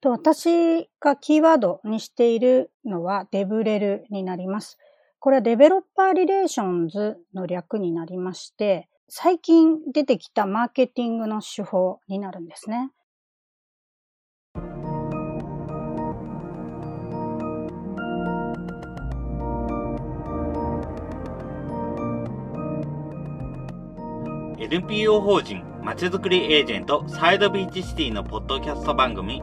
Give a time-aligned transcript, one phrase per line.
[0.00, 4.78] と私がキーワードにしているのはデブレルになります。
[5.18, 12.90] これは Developer Relations の略になりまして、最近出てきたマーケティングの手法になるんですね。
[24.60, 29.42] NPO 法人まちづくりエージェント SIDE BEACH CITY のポッドキャスト番組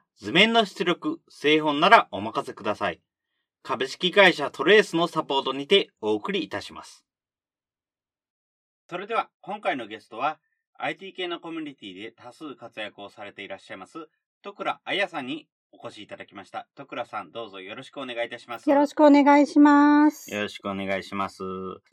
[0.21, 3.01] 図面の出力、製本ならお任せください。
[3.63, 7.03] 株式会社トレースのサポートにてお送りいたします。
[8.87, 10.37] それでは、今回のゲストは、
[10.77, 14.09] IT 系のコミュニティで多数活躍をされていらっしゃいます、
[14.43, 16.67] 徳倉彩さんにお越しいただきました。
[16.75, 18.69] 徳倉さん、どうぞよろしくお願いいたします。
[18.69, 20.31] よろしくお願いします。
[20.31, 21.39] よろしくお願いします。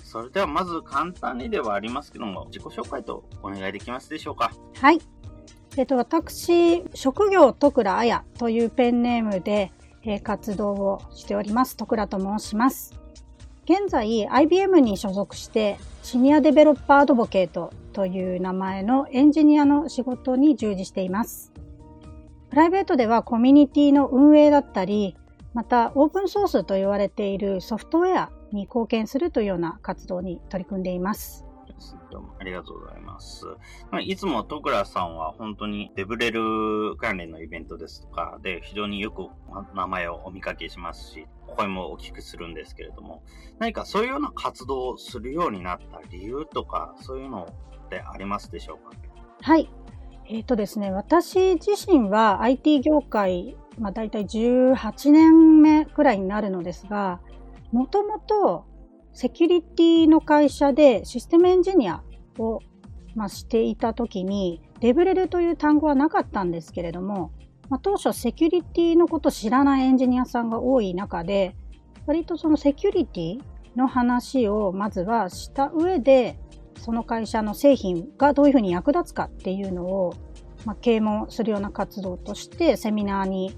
[0.03, 4.53] それではまず簡単にではありますけども、自己紹介とお願いできますでしょうか？
[4.75, 4.99] はい。
[5.79, 9.71] えっと、私、職業徳倉彩というペンネームで、
[10.03, 11.77] えー、活動をしております。
[11.77, 12.99] 徳倉と申します。
[13.63, 21.53] 現在、IBM に所属して、シニアデベロッパーアドボケートという名前のエンジニアの仕事に従事しています。
[22.51, 25.15] プライベートではコミュニティの運営だったり、
[25.55, 31.45] またオープンソースと言われているソフトウェアに貢献するというような活動に取り組んでいます。
[32.11, 33.47] どうもありがとうございます。
[33.91, 39.29] まあ、いつも戸倉さんは本当にデブレル関連のイベントですとかで非常によく
[39.75, 43.23] 名前をお見かけしますし、声も大きくするんですけれども、
[43.59, 47.49] 何かそういうような活動をするようになった理由とか、そういうの
[47.87, 48.97] ってありますでしょうか？
[49.43, 49.69] はい。
[50.27, 57.21] えっ、ー、とですね、私自身は IT 業界、まあ大体18年目くらいになるのですが、
[57.73, 58.65] もともと
[59.13, 62.03] セキュリティの会社でシステムエンジニア
[62.39, 62.61] を、
[63.19, 67.33] まあ、していた時に、デブレルという単語はなかったんですけれども、
[67.69, 71.57] まあ、当初セキュリティのことを知らないエンジニアさんが多い中で、
[72.07, 73.41] 割とそのセキュリティ
[73.75, 76.39] の話をまずはした上で、
[76.79, 80.15] その会社の製品がどういうふうに役立つかっていうのを、
[80.65, 83.57] まあ、啓蒙するような活動としてセミナーに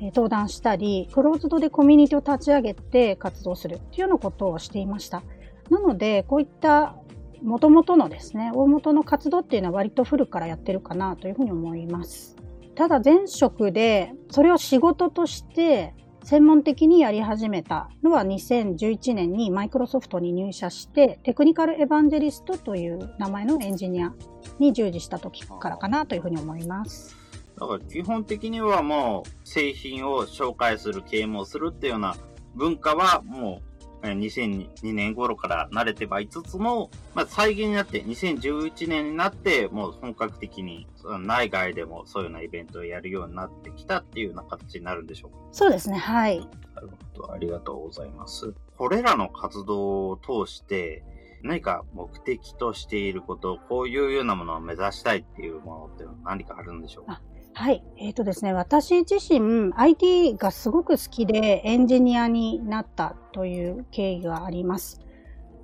[0.00, 5.22] 登壇したり、クローズドでコミュニティを立ち上げて活動するっていうようなことをしていました。
[5.70, 6.96] なので、こういった
[7.42, 12.36] 元々のですね、大元の活動っていうのは割と古くからやってるかなというふうに思います。
[12.74, 15.94] ただ前職でそれを仕事として
[16.24, 24.14] 専門的にやり始めたのは2011年にマイクロソフトに入社してテクニカルエヴァンジェリストという名前のエンジニア
[24.58, 27.16] に従事した時からかなというふうに思います。
[27.58, 32.16] だから基本的にはもう製品を紹介する、啓蒙するっていうような
[32.54, 33.71] 文化はもう
[34.02, 40.88] 2002年頃から慣れてはいつつも、まあ、再現になって2011年になってもう本格的に
[41.20, 45.36] 内外でもそういうようなイベントをやるようになってきたっていうような形になるんでしょうか？
[45.52, 46.40] そうですね、はい。
[46.74, 48.54] なるほど、ありがとうございます。
[48.76, 51.04] これらの活動を通して
[51.42, 57.20] 何か目的としていること、こういうようなものを目指したいっていうものって何かあるんでしょうか？
[57.54, 57.82] はい。
[57.98, 65.00] えっ、ー、とですね、私自身 IT がすごく好きでエンジニアになったという経緯があります。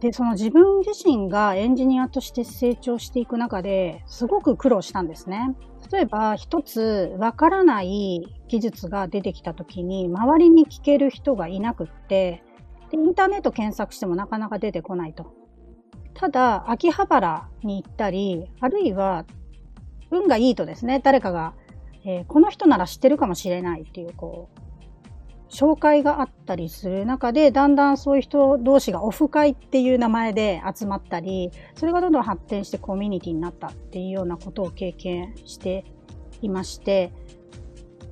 [0.00, 5.56] で、その自分自身がエンジニアとして成長していく中ですごく苦労したんですね。
[5.90, 12.42] 例えば一つわからない技術が出てきた時に周りに聞ける人がいなくって
[12.90, 15.34] で、インターネット検索してもなかなか出てこないと。
[16.14, 19.24] ただ、秋葉原に行ったり、あるいは
[20.10, 21.54] 運がいいとですね、誰かが
[22.04, 35.84] えー、この人なら知ってるかもしれないっていう、こう、紹介があったりする中で、だんだんそういう人同士がオフ会っていう名前で集まったり、それがどんどん発展してコミュニティになったっていうようなことを経験して
[36.42, 37.12] いまして、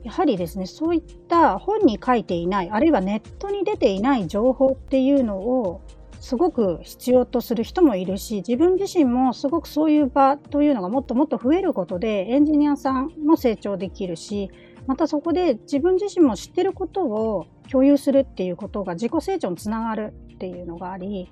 [0.02, 5.82] やはりですね、そういった本に書いていない、あるいはネットに出ていない情報っていうのを
[6.20, 14.50] すごく必要とする人もいるし、自分自身もすごくそういう場というのがもっともっと増えることで、エンジニアさんも成長できるし、
[14.86, 21.30] またそこで自分自身も知ってることを共有するっていうことが自己成長につながるっていうのがあり、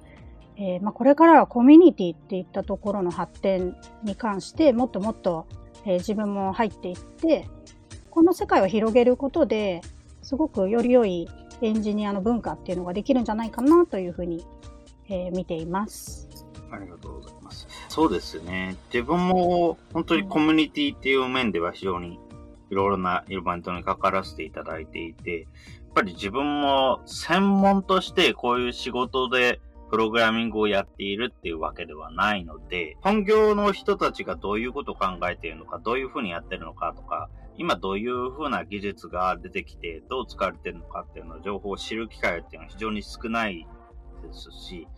[0.56, 5.46] えー、まあ、これからはコミュニティっていったところの発展に関してもっともっと、
[5.84, 7.48] えー、自分も入っていって、
[8.10, 9.80] この世界を広げることで、
[10.22, 11.28] すごくより良い
[11.60, 14.44] エンジニアの文化っていうのができるんじゃないかなというふうに、
[15.08, 16.28] えー、見ています。
[16.70, 17.68] ありがとうございます。
[17.88, 18.76] そうですね。
[18.92, 22.18] 自分も本当にコミュニティっていう面では非常に
[22.70, 25.46] いろいろなイベントに関わらせていただいていて、や
[25.90, 29.60] っぱり自分も専門としてこういう仕事で
[29.90, 43.68] プログラミングをやっているっていうわけではないので、本業の人たちがどういうことを考えているのか、どういうふうにやってるのかとか、今どういうふうな技術が出てきて、どう使われてるのかっていうの情報を知る機会っていうのは非常に少ない
[44.22, 44.88] ですし、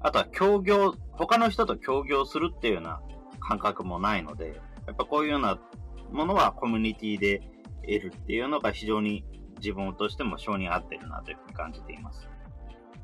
[0.00, 3.00] あとは協業、他の人と協業するっていうような
[3.40, 5.58] 感覚もないので、やっぱこういうような
[6.12, 7.42] ものはコミュニティで
[7.82, 9.24] 得るっていうのが非常に
[9.58, 12.28] 自分としても性に合ってるなというふうに感じています。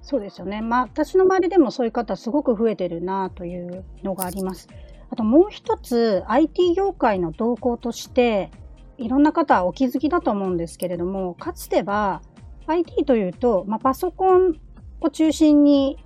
[0.03, 0.61] そうですよね。
[0.61, 4.69] まあ、私の周りでもそういう方すごく増えてるなというのがあります。
[5.11, 8.51] あともう一つ、IT 業界の動向として、
[8.99, 12.23] いろんな方はお気づきだと思うんですけれども、かつては
[12.67, 14.61] IT というと、まあ、パソコン
[15.01, 15.99] を中心に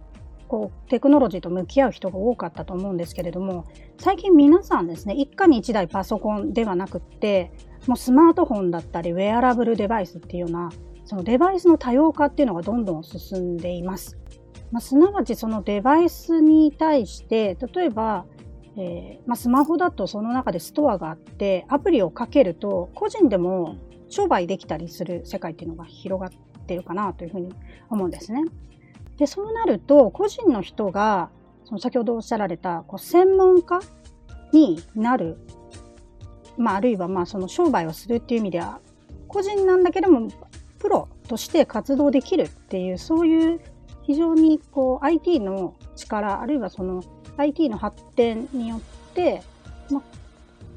[0.48, 3.66] こうテクノロジーと向き合う人が多かったと思うんですけれども、
[3.98, 7.52] 最近皆さんですね、一家に一台パソコンではなくって、
[7.86, 10.70] もうスマートフォンだったり、ウェアラブルデバイスっていうような
[11.08, 14.18] そのデバイスの多様化っていうのがどんどん進んでいます。
[14.70, 18.26] まあ、すなわちそのデバイスに対して、例えば、
[18.76, 23.76] えー、まあ、スマホだとその中でストアがあって、アプリをかけると個人でも
[24.10, 27.54] 商売できたりする世界っていうのが広がってるかなというふうに
[27.88, 28.44] 思うんですね。
[29.18, 31.30] で、そうなると、個人の人が、
[31.64, 33.80] その先ほどおっしゃられた、こう専門家
[34.52, 35.38] になる、
[36.56, 38.80] まあ、あるいはまあその商売をするっていう意味では、
[39.26, 40.28] 個人なんだけども、
[40.78, 43.60] プロとして活動できるっていう、そういう
[44.02, 47.02] 非常にこう IT の力、あるいはその
[47.36, 48.80] IT の発展によっ
[49.14, 49.42] て、
[49.90, 50.02] ま、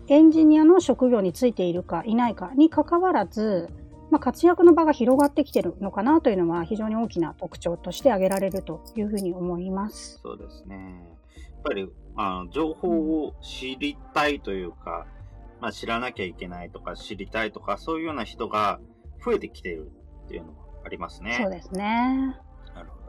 [0.08, 3.70] エンジニアの職業についているかいないかにかかわらず、
[4.12, 10.20] まあ、活躍の場が広がってきてるのかなというのは非常に大きな特徴として挙げられるというふうに思います。
[10.22, 11.18] そうですね。
[11.36, 15.08] やっぱりあの情報を知りたいというか、
[15.62, 18.80] まあ、知らなきゃいけないとか知りたいとかそういうような人が
[19.24, 19.92] 増えてきている
[20.26, 21.38] っていうのもありますね。
[21.42, 22.38] そうですね。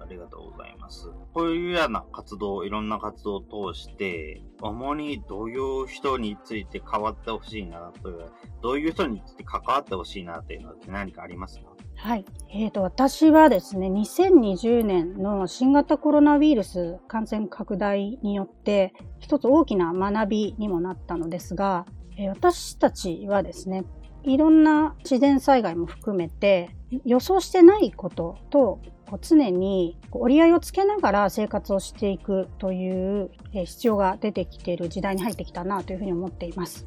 [0.02, 1.08] ありがとうございます。
[1.32, 8.30] こういうような活動、いろんな活動を通して、主にどういう人について変わってほしいなという、
[8.62, 11.72] どういう人について関わってほしいなというのは何かありますか？
[11.96, 12.24] はい。
[12.50, 23.84] えっ、ー、と、私はですね、2020年の新型コロナウイルス感染拡大によって、一つ大きな学びにもなったのですが、えー、私たちはですね、
[24.24, 26.70] いろんな自然災害も含めて
[27.04, 28.80] 予想してないことと
[29.20, 36.86] 常に折り合いをつけながら生活をしていくという必要が出てきている時代に入ってきたなというふうに思っています。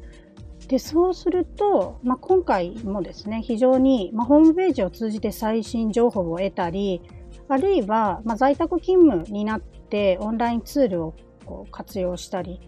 [0.68, 7.02] でそうすると、まあ、今回もですね非常に、まあ、ホームページを通じて最新情報を得たり
[7.48, 11.14] あるいは、まあ、在宅勤務になってオンラインツールを
[11.44, 12.60] こう活用したり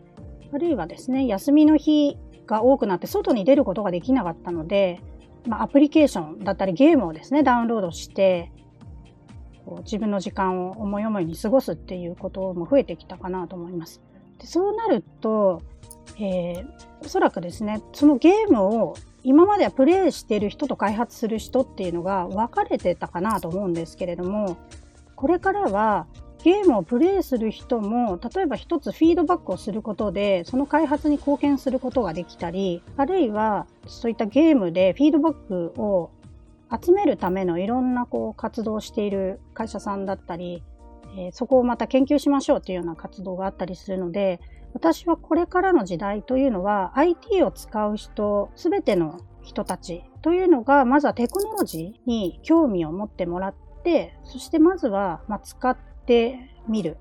[0.52, 2.16] あるいはですね休みの日
[2.48, 5.00] が多くなって外に出ることができなかったので、
[5.46, 8.50] まあ、アプリケーションだったりゲームをですね、ダウンロードして、
[9.68, 14.00] こう自分の時間を思い思いに過ごすっていうことも増えてきたかなと思います。
[14.38, 15.60] でそうなると、
[16.18, 16.66] えー、
[17.04, 18.94] おそらくですね、そのゲームを
[19.24, 24.56] 今まではプレイしている人と開発する人っていうのが分かれてたかなと思うんですけれども、
[25.16, 26.06] これからは
[26.42, 36.10] ゲームをプレイする人も、例えば一つフィードバックをすることで、その開発に貢献することができたり、あるいはそういったゲームでフィードバックを
[36.70, 40.62] 集めるためのいろんなこう活動をしている会社さんだったり、
[41.16, 44.40] えー、そこをまた研究しましょうというような活動があったりするので、
[44.74, 56.98] 私はこれからの時代というのは IT を使う人、すべての人たちというのが、まずはテクノロジーに興味を持ってもらって、そしてまずは、まあ使ってみる。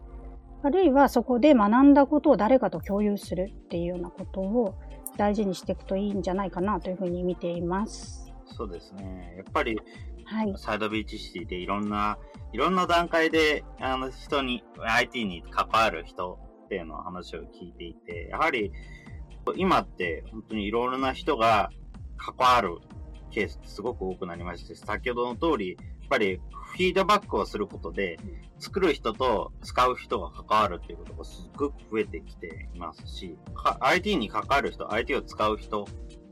[0.64, 4.76] あるいはそこで学んだことを誰かと共有するっていうようなことを
[5.18, 8.27] 大事にしていくといいんじゃないかなというふうに見ています。
[8.56, 9.36] そうですね。
[9.38, 9.80] やっぱり、
[10.26, 12.18] はい、サイドビーチシティでいろんな、
[12.54, 18.72] いろんな段階で、あの人に、IT に関わる人っていうの話を聞いていて、やはり、
[19.56, 21.70] 今って本当にいろいろな人が
[22.18, 22.80] 関わる
[23.32, 25.78] ケースってすごく多くなりまして、先ほどの通り、
[26.08, 26.40] っぱり
[26.72, 28.18] フィードバックをすることで、
[28.60, 33.38] 作る人と使う人が関わるっていうことがすごく増えてきていますし、
[33.82, 35.86] IT に関わる人、IT を使う人、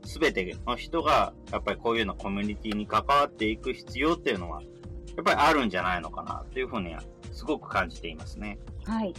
[0.06, 8.58] すべての人が、やっぱりこういうのコミュニティに関わっていく必要っていうのは、やっぱりあるんじゃないのかなというふうには、すごく感じていますね。
[8.84, 9.12] はい。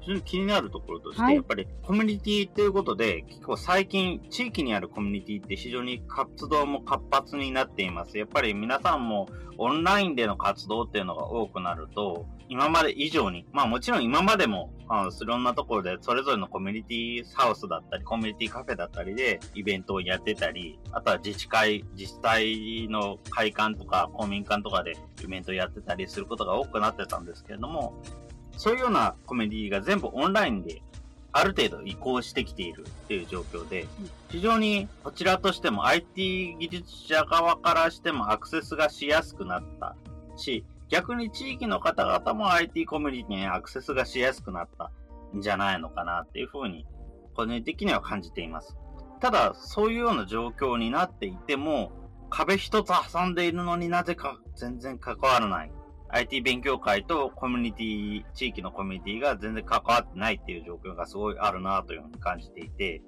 [0.00, 8.18] 非常に気になるところとして、はいやっぱりコミュニティっていうことで、結構最近地域にあるコミュニティって非常に活動も活発になっています。
[8.18, 9.28] やっぱり皆さんも
[9.58, 28.02] オンラインでの活動っていうのが多くなると、今まで以上に、まあもちろん今までも、あのいろんなところでそれぞれのコミュニティハウスだったり、コミュニティカフェだったりでイベントをやってたり、あとは自治会、自治体の会館とか公民館とかでイベントをやってたりすることが多くなってたんですけれども、
[28.60, 30.82] そういうようなコミュニティが全部オンラインで
[31.32, 33.88] ある程度移行してきているっていう状況で、
[34.28, 39.96] 非常にこちらとしても IT 技術者側からしてもアクセスがしやすくなった
[40.36, 44.90] し、逆に地域の方々も IT コミュニティにアクセスがしやすくなった
[45.34, 46.84] んじゃないのかなっていうふうに、
[47.34, 48.76] 個人的には感じています。
[49.20, 51.92] ただ、そういうような状況になっていても、
[52.28, 55.72] 壁一つ挟んでいるのになぜか全然関わらない。
[56.12, 63.02] IT 勉強会とコミュニティ、地域のコミュニティが全然関わってないっていう状況がすごいあるなというふうに感じていて、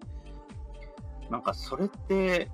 [1.31, 2.51] なんかそれって、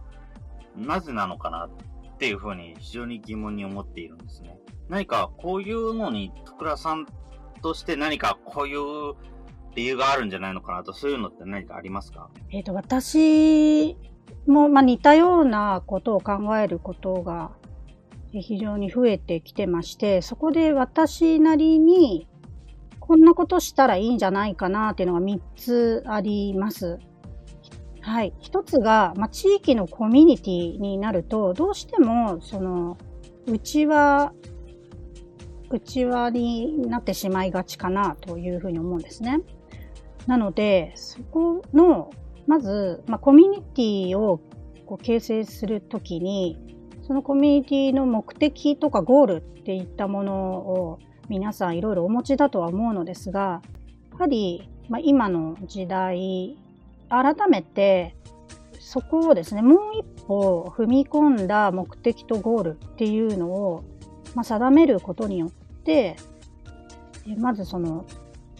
[0.76, 4.58] なぜなのかなっていうふうに非常に疑問に思っているんですね。
[4.88, 7.06] 何かこういうのに、徳倉さん
[7.62, 9.14] として何かこういう
[9.74, 12.30] 理由があるんじゃないのかなと、そういうのって何かありますか？
[12.50, 13.96] えっ、と、私
[14.46, 17.50] も、まあ、似たようなことを考えることが
[18.42, 22.28] 非常に増えてきてまして、そこで私なりに
[23.00, 26.98] こんなことしたらいいんじゃないかなっていうのが3つあります。
[28.00, 28.34] はい。
[28.38, 32.96] 一つが、まあ、地域のコミュニティになると、どうしても、その、
[33.46, 34.32] うちは、
[35.70, 39.40] 内輪になってしまいがちかなというふうに思うんですね。
[40.26, 42.10] なので、そこの、
[42.46, 44.40] まず、まあ、コミュニティを
[44.86, 46.58] こう形成するときに、
[47.08, 50.98] そのコミュニティの目的とかゴールっていったものを
[51.30, 53.62] 皆さんいろいろお持ちだとは思うのですが、
[54.12, 56.58] やはり、まあ、今の時代、
[57.08, 58.14] 改めて
[58.78, 63.84] そこをですね、もう一歩踏み込んだ目的とゴールっていうのを、
[64.34, 66.16] まあ、定めることによって、
[67.38, 68.04] まずその、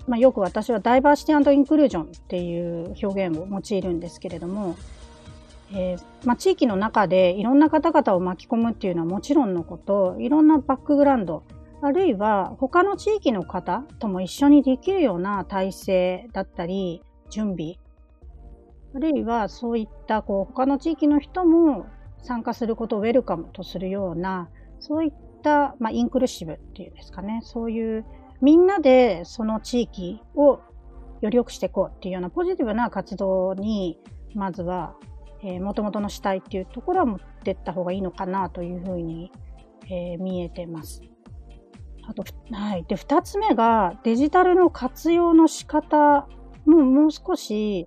[0.06, 4.74] まあ、よく私はダイバーシティインクルージョンっていう表現を用いるんですけれども、
[5.72, 11.44] えーまあ、地域の中でいろんな方々を巻き込むっていうのはもちろんのこと、いろんなバックグラウンド、
[11.82, 17.74] あるいは他の地域の方とも一緒にできるような体制だったり、準備、
[18.94, 21.86] あるいはそういったこう他の地域の人も
[22.22, 24.48] 参加することをウェルカムとするような、
[24.80, 28.04] そういった、まあ、インクルーシブっていうんですかね、そういう
[28.40, 30.60] みんなでその地域を
[31.20, 33.98] より良くしていこうっていうようなポジティブな活動に、
[34.34, 34.94] まずは、
[35.42, 39.30] えー、元々の主体っていうところは持ってった方がいいのかなというふうに、
[39.90, 41.02] えー見えてます。
[42.06, 42.84] あと、はい。
[42.88, 46.26] で、二つ目がデジタルの活用の仕方
[46.64, 47.86] ももう少し、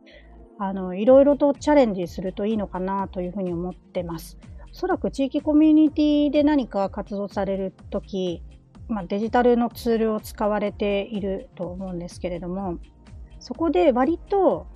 [0.60, 4.38] あの、いろいろとチャレンジするといいのかなというふうに思ってます。
[4.72, 8.43] おそらく地域コミュニティで何か活動されるとき、
[8.88, 12.77] まあ、デジタルのツールを使われていると思うんですけれども、
[13.39, 14.67] そこで割と、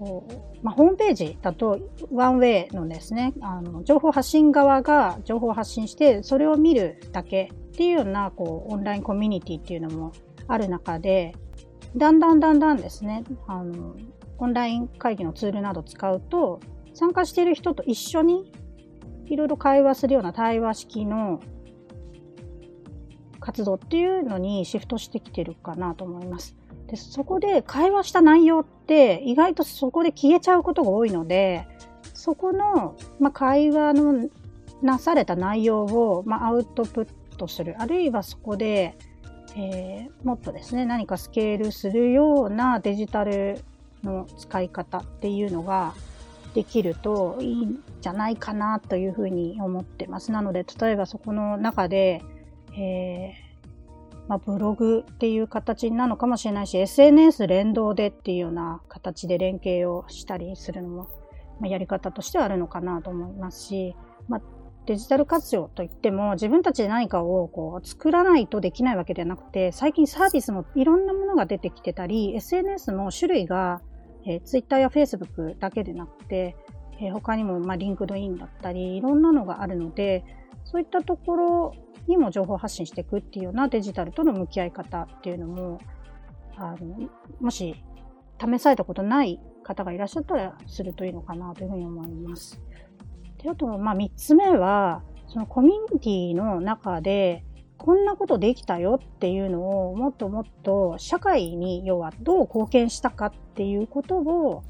[0.00, 1.78] こう、まあ、ホームページだと
[2.10, 10.12] ワンウェイのですね、あの、情報発信側が情報発信して、それを見るだけっていうような、こう、オンラインコミュニティっていうのも
[10.48, 11.34] ある中で、
[11.94, 13.94] だんだんだんだんですね、あの、
[14.38, 16.60] オンライン会議のツールなど使うと、
[16.94, 18.50] 参加している人と一緒に
[19.26, 21.40] いろいろ会話するような対話式の
[23.38, 26.56] 活動っていうのにシフトしてきてるかなと思います。
[26.90, 31.68] で、そこで会話した内容って意外とそこで消えちゃうことが多いので、
[32.14, 34.28] そこの、まあ、会話の
[34.82, 37.76] なされた内容を、まあ、アウトプットする。
[37.78, 38.96] あるいはそこで、
[39.56, 43.60] えーもっとですね、何かスケールするようなデジタル
[44.02, 45.94] の使い方っていうのが
[46.54, 50.32] できるといいんじゃないかなというふうに思ってます。
[50.32, 52.22] なので、例えばそこの中で、
[52.76, 53.49] えー
[54.30, 61.08] まあ、ブログっていう形なのかもしれないし、SNS 連動でっていうような形で連携をしたりするのも、
[61.58, 63.96] まあ、やり方としてはあるのかなと思いますし、
[64.28, 64.40] まあ、
[64.86, 73.82] デジタル活用といっても自分たちで何かをこう作らないとできないわけではなくて、最近サービスもいろんなものが出てきてたり、SNS も種類が、
[74.28, 76.54] えー、Twitter や Facebook だけでなくて、
[77.00, 80.22] えー他にも、まあ、 LinkedIn だったり、いろんなのがあるので、
[80.62, 81.74] そういったところ
[82.06, 85.80] にも情報発信していくっていうようなデジタルとの向き合い方っていうのも、
[86.56, 87.08] あの、
[87.40, 87.74] もし
[88.40, 92.60] 試されたことない方がいらっしゃったらするといいのかなというふうに思います。
[93.42, 97.44] で、あと、まあ、三つ目は、そのコミュニティの中で、
[97.78, 104.62] こんなことできたよっていうのをもっともっと社会に要はどう貢献したかっていうことを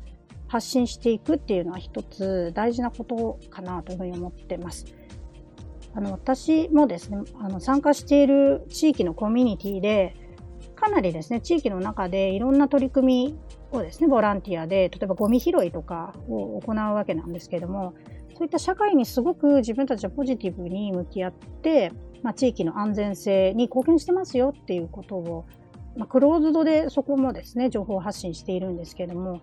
[0.47, 4.87] 発信していくっていうのは一つ大事なことかなというふうに思ってます。
[5.95, 10.15] あの私もですねあの参加している地域のコミュニティで
[10.77, 13.39] かなりですね地域の中でいろんな取り組み
[13.73, 17.95] をですねボランティアで例えばゴミ拾いとかを行うわけなんですけれども
[18.37, 21.93] そういった社会にすごく自分たちはポジティブに向き合って
[22.23, 25.47] まあ、地域の安全性に貢献してますよっていうことを、
[25.97, 29.41] まあ、クローズドでそこもですね、情報発信しているんですけれども、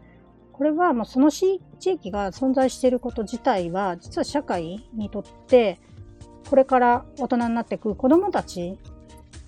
[0.53, 5.79] これはもうその地域が存在していること自体は、実は社会にとって、
[6.49, 8.77] これから大人になっていく子供たち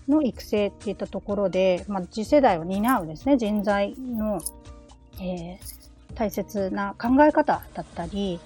[0.07, 4.41] の育成っていったところで、まあ、次世代を担うですね、人材の、
[5.21, 8.39] えー、大切な考え方だったり、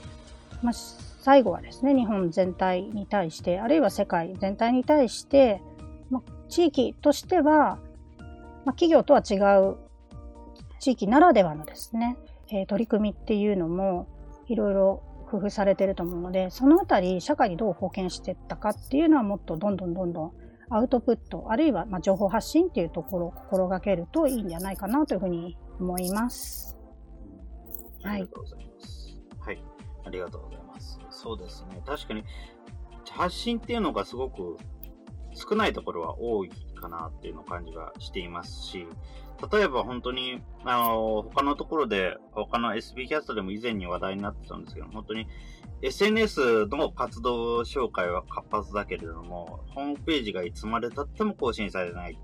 [0.62, 5.62] まあ、最後はですね、日本全体に対して、あるいは世界全体に対して、
[6.10, 7.80] ま地域としては、
[8.66, 9.78] ま企業とは違う
[10.80, 12.18] 地域ならではのですね、
[12.50, 14.08] えー、取り組みっていうのも
[14.48, 15.02] いろいろ
[15.34, 20.32] 工夫されてると思うので、そのあたり社会にどう貢献していったかっていうのはもっとどんどんどんどん
[20.70, 26.78] アウトプット、あるいはま情報発信っていうところを心がけるといいんじゃないかなというふうに思います。
[28.04, 28.22] はい。
[28.22, 29.22] ありがとうございます。
[29.40, 29.64] はい。
[30.06, 31.00] ありがとうございます。
[31.10, 31.82] そうですね。
[31.86, 32.24] 確かに、
[33.10, 34.58] 発信っていうのがすごく
[35.34, 38.88] 少ないところは多いかなっていうの感じがしていますし、
[39.52, 45.28] 例えば本当に、あの、他のところで、他の SB キャストでも以前に話題になってたんですけど、本当に
[45.82, 52.18] SNS の活動紹介は活発だけれども、ホームページがいつまで経っても更新されない。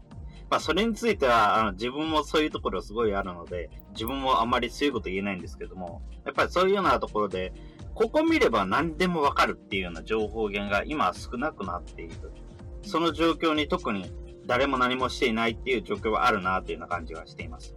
[0.50, 7.54] まあ、それについては、あの、自分もそういうところすごいあるので、自分もあまり強いこと言えないんですけども、やっぱりそういうようなところで、
[7.94, 12.16] ここ見れば何でもわかるっていうような情報源が今少なくなっている。
[12.82, 14.10] その状況に特に
[14.50, 17.76] 誰も何もしていないっていう状況はあるなっていうような感じがしています。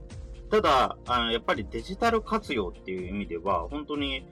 [0.50, 4.26] ただ、あの、やっぱりデジタル活用っていう意味では、本当に、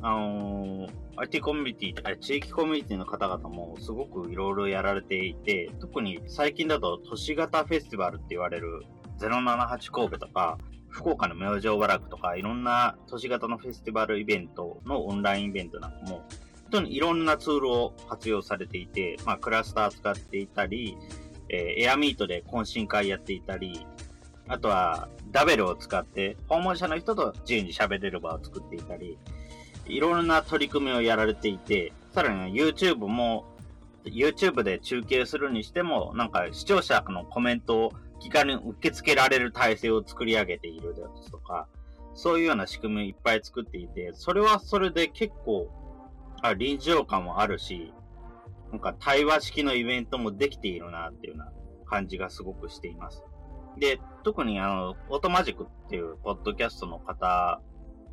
[0.00, 8.84] あのー、IT コミュニティ、あれ地域コミュニティの方々もすごくいろいろやられていて、特に最近だと都市型フェスティバルって言われる
[9.18, 10.58] 078神戸とか、
[10.90, 20.96] 福岡の明星和楽とか、いろんな都市型のフェスティバルイベントのオンラインイベントなんかも、本当にいろんなツールを活用されていて、まあ、クラスター使っていたり、
[21.48, 23.86] えー、エアミートで懇親会やっていたり、
[24.48, 29.18] あとは、ダベルを使って、訪問者の人と自由に喋れる場を作っていたり、
[29.86, 33.46] いろんな取り組みをやられていて、さらに YouTube も、
[34.04, 41.66] YouTube で中継するにしても、なんか視聴者のコメントを気軽に受け付けられる体制を作り上げているですとか、
[42.14, 45.70] そういうような仕組みをいっぱい作っていて、それはそれで結構、
[46.42, 47.92] あ臨場感もあるし、
[48.74, 51.52] なんか対話式のイベントもできているなっていうような
[51.88, 53.22] 感じがすごくしています。
[53.78, 57.60] で、特にあの、オートマジックっていうポッドキャストの方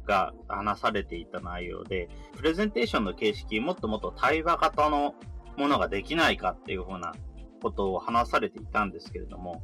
[0.06, 5.15] が話されていた内容で、プレゼンテーションの形式、もっともっと対話型の
[5.58, 7.15] ものができないかっていうふうな
[7.63, 9.63] ことを話されていたんですけれども、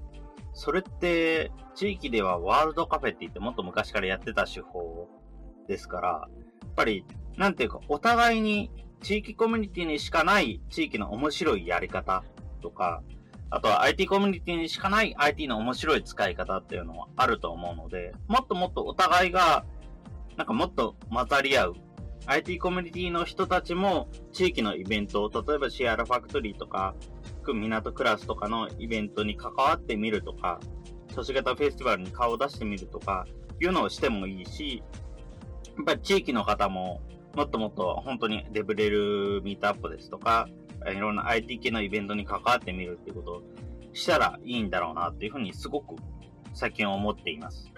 [0.54, 5.08] それって、地域ではワールドカフェって言ってもっと昔からやってた手法
[5.68, 6.28] ですから、や
[6.66, 7.06] っぱり、
[7.38, 12.24] なんていうか、お互いに地域コミュニティにしかない地域の面白いやり方
[12.62, 13.04] とか、
[13.50, 19.66] あとは IT コミュニティにしかない IT の面白い使い方っていうのはあると思うので、もっともっとお互いが、
[20.36, 21.76] なんかもっと混ざり合う。
[22.26, 26.94] IT コミュニティの人たちも地域のイベントを、例えばシェアラファクトリーとか、
[27.48, 30.60] く港クラスとかのイベントに関わってみるとか、
[31.16, 33.26] 都市型フェスティバルに顔を出してみるとか、
[33.62, 34.84] いうのをしてもいいし、
[35.78, 37.02] やっぱり地域の方も、
[37.38, 40.50] もっともっと本当にデブレルミートアップですとか、
[40.92, 43.44] いろんな IT 系のイベントに関わってみるっていうことを
[43.94, 45.96] したらいいんだろうなっていうふうにすごく
[46.56, 47.72] 最近思っています。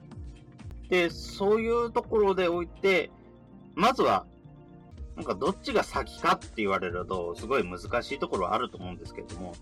[0.88, 3.12] で、そういうところでおいて、
[3.76, 4.26] まずは
[5.18, 9.54] なんかどっちが先かって言われると、すごい難しいところはあると思うんですけれども、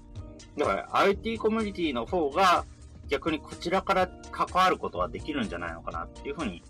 [0.60, 2.65] だから IT コミュニティの方が
[3.07, 6.62] 逆にこちらから関わることはできるんじゃないのかなっていうふうに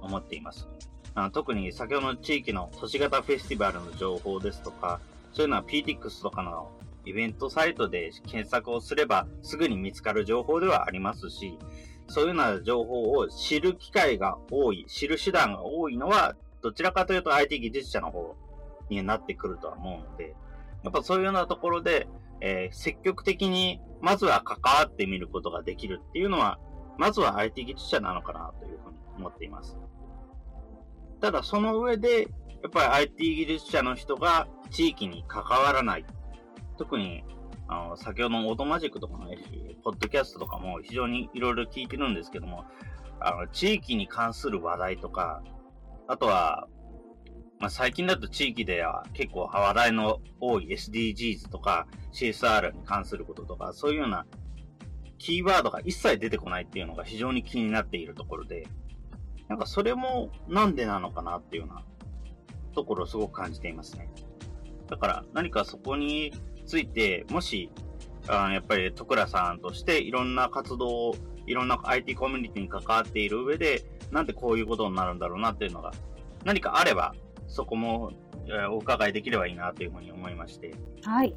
[0.00, 0.68] 思っています。
[1.14, 5.00] あ特に先ほどの地域の都市型フェスティバルの情報ですとか、
[5.32, 6.70] そういうのは PTX とかの
[7.04, 11.58] イベントサイトで検索をすればすぐに見つかる情報ではありますし、
[12.08, 18.36] そういうような情報を知る機会が多い、知る手段が多いのはどちらかというと IT 技術者の方
[18.88, 20.34] になってくるとは思うので、
[20.82, 22.08] やっぱそういうようなところで、
[22.40, 26.58] えー、積極的にまずは関わってみることができるっていうのは、
[26.98, 29.76] まずは IT 技術者なのかなというふうに思っています。
[31.20, 32.22] ただその上で、
[32.62, 36.04] やっぱり IT 技術者の人が地域に関わらない。
[36.78, 37.24] 特に
[37.72, 39.38] あの、先ほどのオートマジックとかもね、
[39.84, 42.64] ポッドキャストとかも非常にいろいろ聞いてるんですけども、
[43.20, 45.40] あの、地域に関する話題とか、
[46.08, 46.66] あとは、
[47.60, 54.26] まあ、最近だと地域では結構話題の多い SDGs とか CSR に関することとか、そういうような
[55.18, 58.66] キーワードが一切出てこないっていうのが非常に気になっているところで、
[59.50, 61.82] なんかそれもなんでなのかなっていうような
[62.72, 64.08] ところをすごく感じていますね。
[64.88, 66.32] だから何かそこに
[66.66, 67.68] ついて、もし、
[68.28, 71.14] あやっぱり徳良さんとしていろんな活動を、
[71.46, 73.82] いろんな IT コミュニティに関わっている上で、
[74.12, 75.90] なんでこういうことになるんだろうなっていうのが、
[76.44, 77.12] 何かあれば、
[77.48, 78.12] そこも
[78.70, 80.72] お伺いできればいいなというふうに思いまして。
[81.02, 81.34] はい。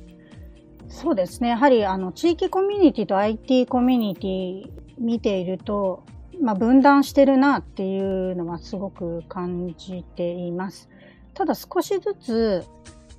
[0.88, 1.49] そうですね。
[1.49, 6.04] やはり、あの、地域コミュニティと IT コミュニティ見ていると、
[6.41, 8.00] まあ、分断してるなってい
[8.32, 10.89] うのはすごく感じています。
[11.34, 12.63] ただ少しずつ、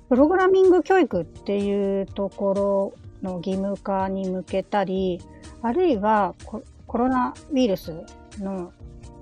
[0.09, 5.19] プログラミング教育っていうところの義務化に向けたり、
[5.61, 6.35] あるいは
[6.85, 7.93] コロナウイルス
[8.39, 8.71] の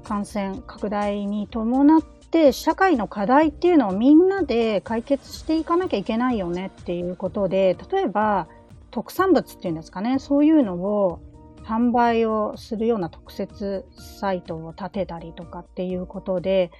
[0.03, 8.47] 感染拡大に伴って社会の課題っていうのをみんなで解決していかなきゃいけないよねっていうことで、例えば
[8.91, 11.21] 特産物っていうんですかね、そういうのを
[11.65, 13.85] 販売をするような特設
[14.19, 16.71] サイトを立てたりとかっていうことで、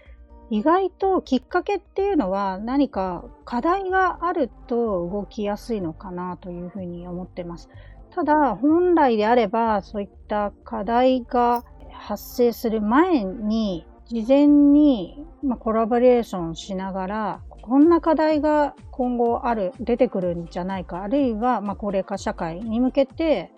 [0.49, 7.69] 意外ときっかけっていうのは何か課題があると動きやすいのかなというふうに思ってます。
[8.11, 15.25] ただ、本来であればそういった課題が発生する前に事前に、
[15.59, 23.51] コラボレーションしながら、こんな課題が今後ある、出てくるんじゃないか、あるいは、ま、高齢化社会に向けて、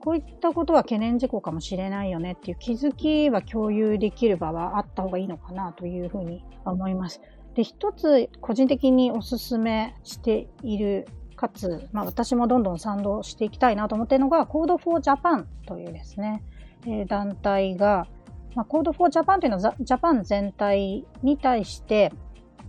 [0.00, 7.20] こういったことは懸念事項かもしれないよねっていう気づきは共有できる場はあった方がいいのかなというふうに思います。
[7.54, 16.42] で、一つ個人的にお勧めしている、かつ、まあ私もどんどん賛同していきたいなと思っているのが Code for Japan というですね、
[16.86, 18.06] えー、団体が、
[18.54, 22.12] まあ、Code for Japan というのはジャパン全体に対して、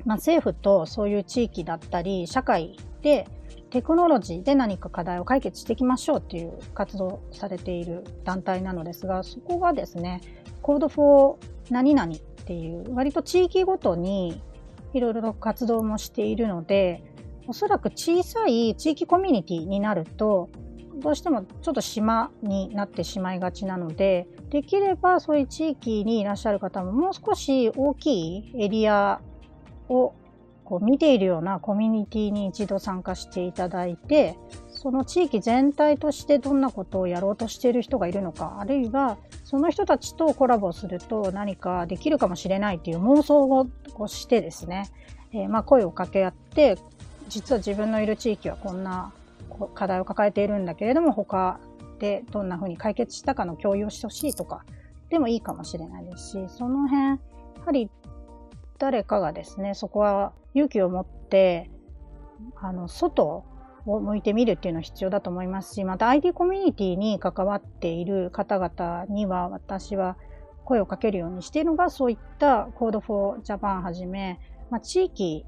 [0.06, 3.28] まあ、政府とそういう地域だったり社会で
[3.72, 10.22] テクノロジーで何か課題を解決していきましょうっていう活動されている団体なのですが、そこがですね、
[10.62, 11.38] Code for
[11.70, 14.44] 何々っていう割と地域ごとに
[14.94, 17.04] いろいろと活動もしているので、
[17.48, 20.50] おそらく小さい地域コミュニティになると、
[20.98, 29.22] どうしてもちょっと島になってしまいがちなので、できればそういう地域にいらっしゃる方ももう少し大きいエリア
[29.88, 30.14] を
[30.72, 34.38] こう見ているようなコミュニティに一度参加していただいて、
[34.70, 44.90] その地域全体としてどんなことをやろうとしている人がいるのか、あるいはその人たちとコラボすると何かできるかもしれないという妄想をしてですね、
[45.34, 46.78] えー、まあ声を掛け合って、
[47.28, 49.12] 実は自分のいる地域はこんな
[49.76, 51.60] 課題を抱えているんだけれども、他
[52.00, 54.64] でどんな風に解決したかの共有をしてほしいとか
[55.10, 57.18] でもいいかもしれないですし、その辺、や
[57.66, 57.90] はり
[58.78, 61.70] 誰かがですね、そこは勇気を持って、
[62.56, 63.46] あの、外
[63.86, 70.18] を向いてみるっていうのは必要だと思いますし、また ID コミュニティに関わっている方々には私は
[70.66, 75.46] 声をかけるようにしているのが、そういった Code for Japan はじめ、まあ、地域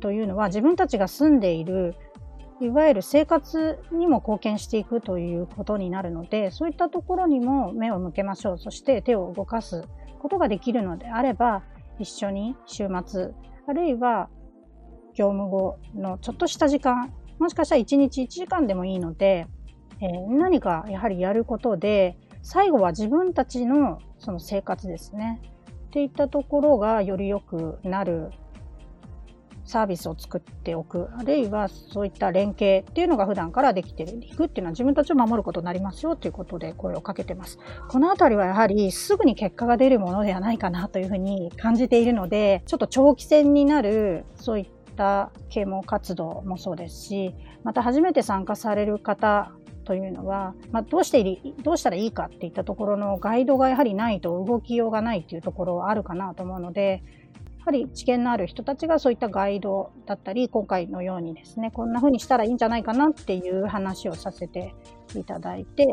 [0.00, 1.94] というのは自分たちが住んでいる
[2.60, 8.58] いわゆる生活にも貢献していくということになるので、そういったところにも目を向けましょう。
[8.58, 9.84] そして手を動かす
[10.20, 11.62] ことができるのであれば、
[11.98, 13.32] 一緒に週末、
[13.66, 14.30] あるいは
[15.16, 19.46] 業務後のちょっとした時間、もしかしたら1日1時間でもいいので、
[20.00, 25.40] えー、何かやはりやることで、最後は自分たちのその生活ですね。
[25.86, 28.30] っていったところがより良くなる
[29.64, 37.58] サービスを作っておく、あるいはそういった連携っていうのが普段からできていくっていうのは自分たちを守ることになりますよということで声をかけてます。
[37.88, 44.66] このあたりはやはりすぐに結果が出るものではないかなというふうに感じているので、ちょっと長期戦になるそういっ
[44.96, 49.52] た啓蒙活動もそうですし、また初めて参加される方
[49.84, 57.04] というのは、まあ、どうしてどうしたらいいかっていったところのガイドがやはりないと動きようがないっていうところはあるかなと思うので、
[57.66, 64.72] ぱり知見のある人たちがそういったガイドだったり、今回のようにですね、こんな風にしたらいいんじゃないかなっていう話をさせて
[65.16, 65.88] いただいて、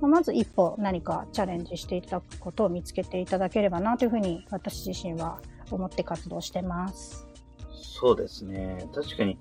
[0.00, 7.33] まず一歩何かチャレンジしていただくことを見つけていただければなというふうに私自身は思って活動してます。
[7.92, 8.88] そうですね。
[8.94, 9.38] 確かに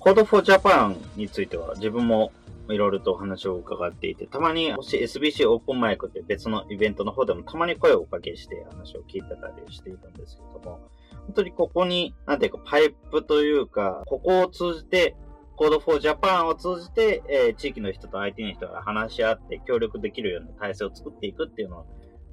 [0.00, 2.32] Code for Japan については自分も
[2.68, 10.80] いろいろとお話を伺っていて、たまに、もし SBC オープンマイクって別のイベントの方でもたまに声をおかけして話を聞いてたりしているんですけども、
[11.26, 15.16] 本当にここに、なんていうか、パイプというか、ここを通じて、
[15.56, 21.84] Code for Japan を通じて、えー、地域の人と IT の人が話し合って協力できるような体制を作っていくっていうのは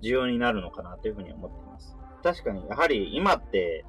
[0.01, 1.97] 重要になるのかなというふうに思っています。
[2.23, 3.85] 確かに、やはり今って、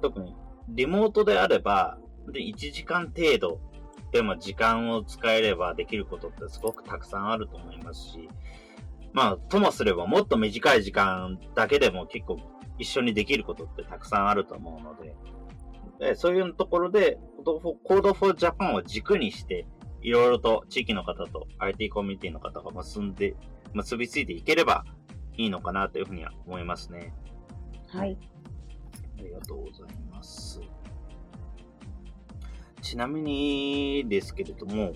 [0.00, 0.34] 特に
[0.70, 3.60] リモートであれば、で、1時間程度
[4.12, 8.28] でも時間を使えればできることってすごくたくさんあると思いますし、
[9.12, 12.38] まあ、ともすればもっと短い時間だけでも結構
[12.78, 15.16] 一緒にできることってたくさんあると思うので、
[15.98, 19.66] でそういうところで、Code for Japan を軸にして、
[20.02, 23.36] いろいろと地域の方と IT コミュニティの方が結んで、
[23.74, 24.84] 結びついていければ
[25.36, 27.12] いいのかなというふうには思いますね。
[27.88, 28.16] はい。
[29.20, 30.60] ありがとうございます。
[32.80, 34.92] ちなみにですけれども、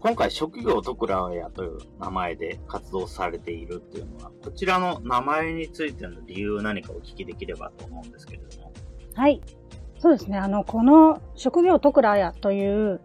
[0.00, 8.72] 今回職業徳良屋という名前で活動されているっていうのは、こちらの名前についての理由何かお聞きできればと思うんですけれども。
[9.14, 9.40] はい。
[9.98, 10.38] そうですね。
[10.38, 13.00] あの、この職業徳良屋という、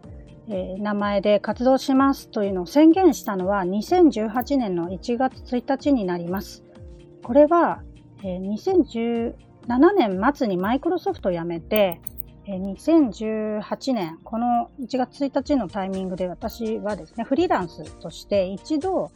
[0.48, 6.62] えー、名前で活動しますというのを宣言したのは2018年の1月1日になります。
[7.24, 7.82] これは、
[8.22, 8.40] えー、
[9.68, 12.00] 7年末にマイクロソフトを辞めて、
[12.46, 19.12] 2018年、この1月1日のタイミングで私はですね、フリーランスとして一度、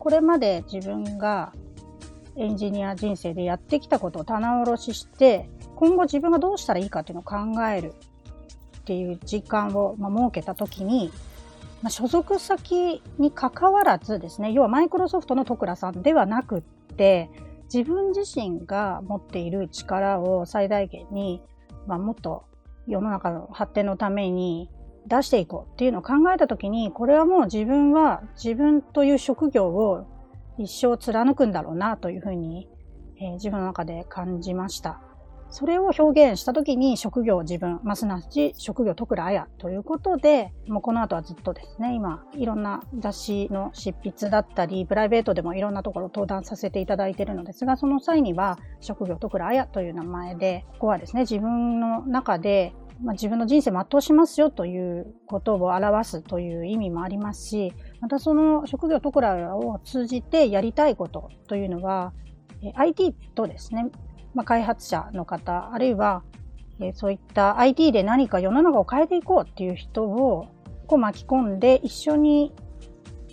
[0.00, 1.52] これまで自分が
[2.36, 7.94] エンジニア人生でやってきたことを棚卸しして、今後自分がどうしたらいいかっていうのを考える
[8.78, 11.12] っていう時間を、ま設けたときに、
[11.82, 16.60] ま、所属先に関わらずですね、要はマイクロソフトの徳倉さんではなくっ
[16.96, 17.30] て、
[17.74, 21.42] 自分自身が持っている力を最大限に、
[21.88, 22.44] まあ、もっと
[22.86, 24.70] 世の中の発展のために
[25.08, 30.06] 出していこうっていうのを考えた時に、これはもう自分は自分という職業を
[30.56, 32.68] 一生貫くんだろうなというふうに、
[33.18, 35.00] えー、自分の中で感じました。
[35.54, 62.12] それを表現したときに職業自分、まあ、すなわち職業徳倉綾ということで、もうこの後はずっとですね、今、いろんな雑誌の執筆だったり、プライベートでもいろんなところ登壇させていただいているのですが、その際には職業徳倉綾という名前で、ここはですね、自分の中でまあ、自分の人生全うしますよということを表すという意味もありますし、またその職業徳倉を通じてやりたいことというのは、
[62.74, 63.90] IT とですね、
[64.34, 66.22] まあ、開発者の方、あるいは、
[66.80, 70.48] えそういった IT で何か世の中を変えていこうっていう人を
[70.86, 72.52] こう巻き込んで一緒に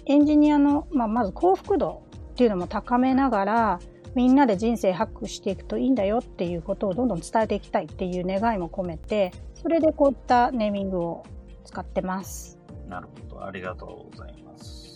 [0.05, 3.79] エンジニアの、まあ、まず幸福度っていうのも高めながら
[4.15, 11.23] みんなで人生ハックしていくといいんだよっていうことをどんどん伝えていきたいっていう願いも込めてそれでこういったネーミングを
[11.63, 12.59] 使ってます。
[12.87, 13.45] なるほど。
[13.45, 14.90] ありがとうございます。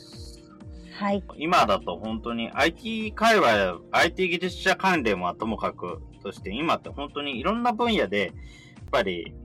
[0.97, 1.21] はい。
[1.37, 9.35] 今だと本当に IT 界隈、IT 技術者関連はともかくとして今って本当にいろんな分野で、やっぱり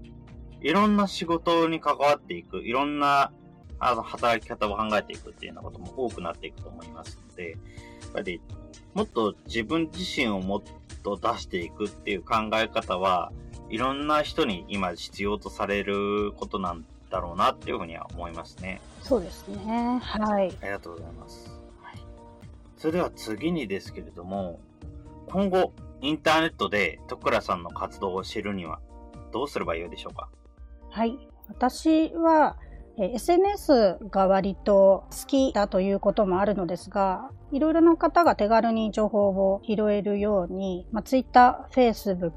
[0.60, 3.32] いろんな仕事に関わっていく、いろんな
[3.80, 8.40] あの働き方を考えていくっていうようなことも多くなっていくと思いますので、やっぱり
[8.94, 10.62] もっと自分自身をもっ
[11.02, 13.32] と出していくっていう考え方は、
[13.70, 18.80] いろんな人に今必要とされることなんだろうなっていうふうには思いますね。
[19.02, 20.00] そうですね。
[20.02, 20.56] はい。
[20.62, 21.50] ありがとうございます。
[21.82, 21.98] はい、
[22.76, 24.60] それでは次にですけれども、
[25.28, 28.80] 今後、インターネットで徳倉さんの活動を知るには
[29.32, 30.28] どうすればよいでしょうか？
[30.88, 31.18] はい。
[31.48, 32.56] 私は、
[32.98, 42.30] SNS が割と好きだということもあるのですが、いろいろな方が手軽に情報を拾えるように、まあ、Twitter、Facebook、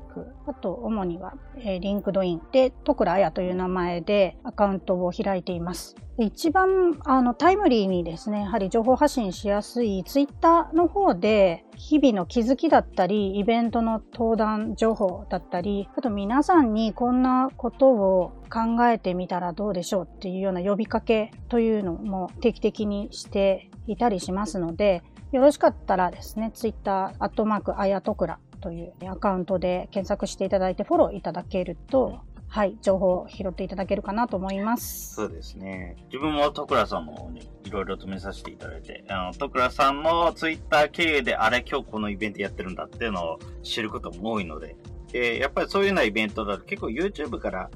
[0.47, 5.95] あと主には、えー、LinkedIn で、徳倉彩という名前でアカウントを開いています。
[6.19, 35.15] 一番あのタイムリーにですね、やはり情報発信しやすい Twitter の方で、日々の気づきだったり、イベントの登壇情報だったり、あと皆さんにこんなことを考えてみたらどうでしょうっていうような呼びかけというのも定期的にしていたりしますので、よろしかったらですね、ツイッター、アットマーク、あやとくらというアカウントで検索していただいてフォローいただけると、はい、情報を拾っていただけるかなと思います。
[35.15, 35.95] そうですね。
[36.05, 44.75] 自分も徳倉さんの方にいろいろと見させていただいて、あの、徳倉さんのツイッター経由で、あれ今日このイベントやってるんだっていうのを知ることも多いので、
[45.11, 47.71] で、やっぱりそういうようなイベントだと結構 YouTube から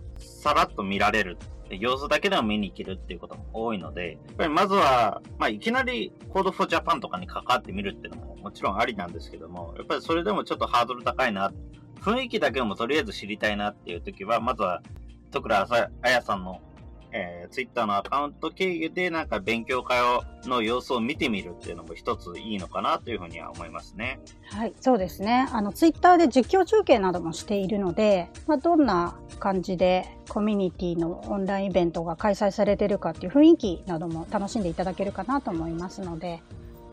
[0.47, 1.37] さらっと見られる
[1.69, 11.51] 様子だけでも見に行けるっていうことも多いので、やっぱりまずは、まあ、いきなり Code for Japan とかに関わってみるっていうのももちろんありなんですけども、やっぱりそれでもちょっとハードル高いな、
[11.99, 14.81] 雰囲気だけでもとりあえず知りたいなっていう時は、まずは、
[15.31, 15.67] 徳倉
[16.03, 16.61] あやさんの
[17.17, 24.19] えー、ツイッターのアカウント経由でなんか勉強会をの様子を見てみるっていうのも一ついいのかなというふうには思いますね。
[24.51, 25.47] はい、そうですね。
[25.51, 36.41] あの、ツイッターで実況中継などもしているので、まあ、どんな感じでコミュニティのオンラインイベントが開催されているかっていう雰囲気なども楽しんでいただけるかなと思いますので、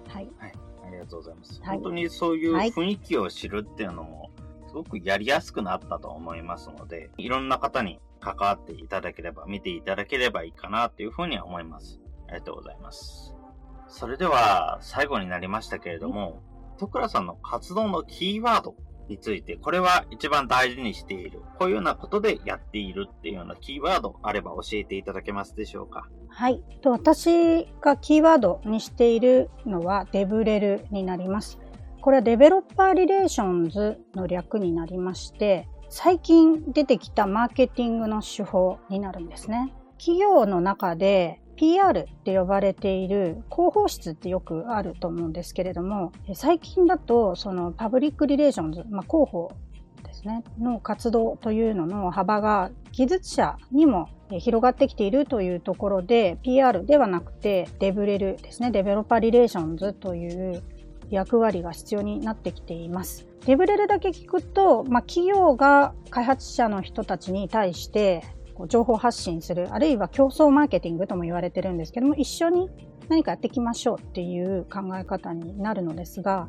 [0.09, 0.29] はい。
[0.39, 0.53] はい、
[0.87, 1.61] ありがとうございます。
[1.63, 4.31] はい、本当にそういう雰囲気を知るっていうのも、
[4.69, 12.01] すごくやりやすくなったと思いますので、いろんな方に関わっていただければ、見ていただければいいかなというふうには思います。
[12.29, 13.35] ありがとうございます。
[13.87, 16.43] それでは、最後になりましたけれども、
[16.79, 18.75] 徳倉さんの活動のキーワード
[19.09, 26.09] について、これは一番大事にしている、こういうようなことでやっているっていうようなキーワードあれば教えていただけますでしょうか？
[26.31, 26.65] はい。
[26.85, 31.59] 私がキーワードにしているのはデブレルになります。
[32.01, 39.73] これは Developer Relations の略になりまして、最近出てきたマーケティングの手法になるんですね。
[39.97, 49.53] 企業の中で PR って呼ばれている広報室ってよくあると思うんですけれども、最近だとその Public Relations、まあ、広報
[50.03, 60.27] ですね、の活動というのの幅が技術者にも広がってきているというところで PR ではなくてデブレルですね、 Developer Relations とい
[60.57, 60.65] う
[61.15, 63.27] 役割が必要になってきています。
[63.47, 68.23] デブレルだけ聞くと、まあ、企業が開発者の人たちに対して
[68.69, 72.71] 情報発信する、あるいは競争マーケティングとも言われてるんですけども、一緒に
[73.09, 76.49] 何かやっていきましょうっていう考え方になるのですが、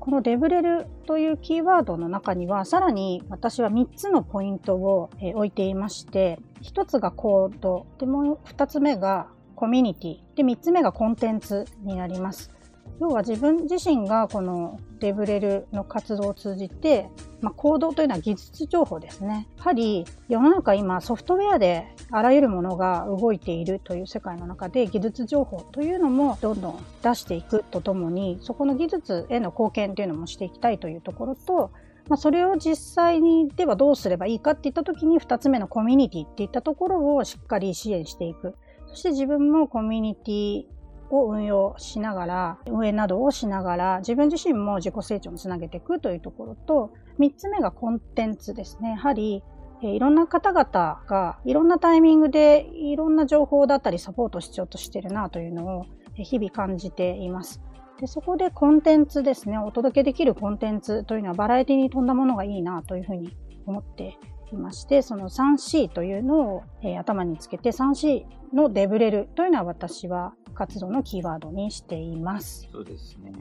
[0.00, 12.50] このデブレルというキーワードの中には、さらに私は3つのポイントを置いていまして、1つがコード、でもう2つ目がコミュニティ、で3つ目がコンテンツになります。
[13.00, 17.08] 要は自分自身がこのデブレルの活動を通じて、
[17.40, 19.48] まあ、行動というのは技術情報ですね。
[19.56, 31.70] やはり世の中今ソフトウェアであらゆるものが動いているという世界の中で技術情報というのもどんどん出していくとともにそこの技術への貢献というのもしていきたいというところと
[32.08, 38.54] まあ、それを実際にではどうすればいいかっていった時に2つ目のコミュニティっていったところをしっかり支援していく。
[38.88, 40.64] そして自分もコミュニティ
[41.12, 48.90] を運用しながら、運営などをしながら、自分自身も自己成長につなげていくというところと、3つ目がコンテンツですね。
[48.90, 49.44] やはり、
[49.82, 57.60] えいろんな方々がいろんなタイミングでいろんな情報だったりサポートしようとしてるなというのを日々感じています。
[57.98, 64.18] でそこでコンテンツですね、お届けできるコンテンツというのはバラエティに富んだものがいいなというふうに思って
[64.52, 72.68] いまして、その 3C というのを、えー、頭につけて 3C のデブレルというのは私は活動のキーワードにしています。
[72.72, 73.32] そうですね。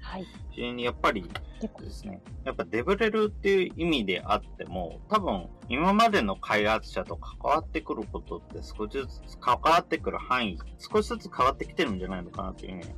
[0.00, 0.26] はい。
[0.50, 12.94] 非常にやっぱりですね、やっぱデブレルっていう意味であっても、多分今までの開発者と関わってくることって少しずつ関わってくる範囲、少しずつ変わってきてるんじゃないのかなっていうふうに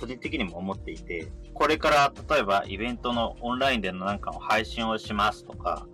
[0.00, 5.86] 個人的にも思っていて、これから例えばイベントのオンラインでのなんかを配信をしますとか、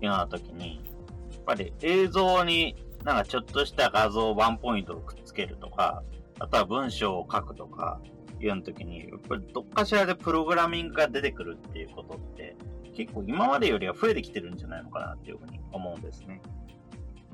[0.00, 0.76] いうような時に、
[1.32, 6.02] やっぱり映像になんかちょっとした画像ワンポイントをくっつけるとか、
[6.40, 8.00] あとは文章を書くとか、
[8.40, 12.56] いうような時に、やっぱりどっかしらでプログラミングが出てくるっていうことって、
[12.94, 16.40] 結構今までよりは増えてきてるんじゃないのかなっていうふうに思うんですね。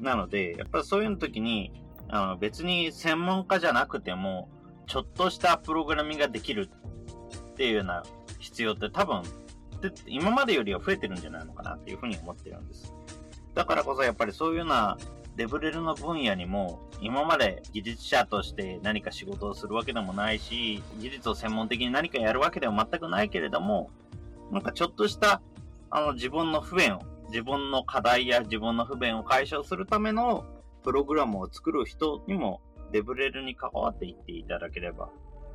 [0.00, 1.72] なので、やっぱりそういう時に、
[2.08, 4.48] あの別に専門家じゃなくても、
[4.86, 6.70] ちょっとしたプログラミングができる
[7.52, 8.02] っていうような
[8.38, 9.22] 必要って多分、
[10.06, 12.94] 今までよりは増えてるんじゃないのかなっていうふうに思ってるんです。
[13.54, 14.96] だからこそやっぱりそういうような
[15.37, 23.90] デブレルの分野にも、今まで技術者として何か仕事をするわけでもないし、技術を専門的に何かやるわけでも全くないけれども、
[24.53, 25.42] なんかちょっとした、
[25.90, 30.44] あの、自分の不便を、自分の課題や自分の不便を解消するための
[30.85, 32.61] プログラムを作る人にも、
[32.92, 35.09] デブレルに関わっていっていただければ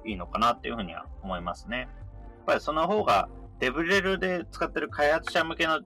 [0.06, 1.78] いいのかなっていうふうには思いますね。
[1.78, 1.90] やっ
[2.46, 5.80] ぱりその方が、デブレルで使ってる開発者向けの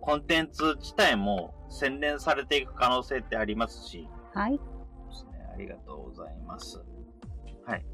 [0.00, 4.08] コンテンツ自体も洗練されていく可能性ってありますし。
[4.34, 4.52] はい。
[4.52, 4.58] で
[5.10, 5.46] すね。
[5.54, 6.82] ありがとうございます。
[7.66, 7.84] はい。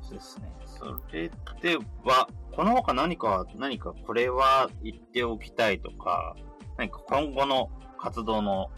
[0.00, 0.52] そうですね。
[0.66, 1.30] それ
[1.62, 6.36] では、この他何か、何かこれは言っておきたいとか、
[6.76, 8.70] 何か今後の活動の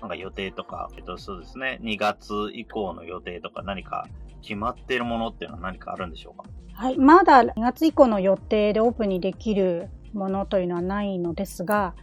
[0.00, 4.06] なんか予定とか、えっと、そうですね、2月以降の予定とか何か
[4.42, 6.44] 決まっているものっていうのは何かあるんでしょうか？
[6.74, 11.94] はい、まだ2月以降の予定でオープンにできるものというのはないのですが、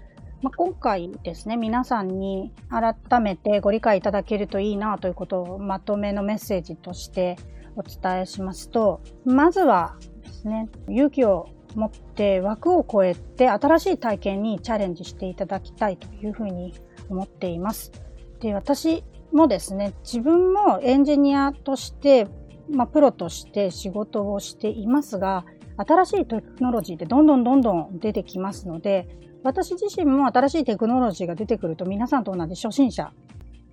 [0.44, 7.38] まあ、今回ですね、皆さんに改めてご理解いただけるといいなということをまとめのメッセージとして
[7.78, 16.74] お伝えしますと、まずはですね、勇気を持って枠を超えて新しい体験にチャレンジしていただきたいというふうに
[17.08, 17.94] 思っています。
[18.42, 22.28] で、私もですね、自分もエンジニアとして、
[22.70, 25.46] まあ、プロとして仕事をしていますが、
[25.78, 29.08] 新しいテクノロジーってどんどんどんどん出てきますので、
[29.44, 33.12] 私自身も新しいテクノロジーが出てくると皆さんと同じ初心者